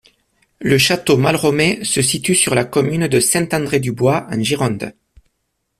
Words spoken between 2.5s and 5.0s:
la commune de Saint-André-du-Bois, en Gironde.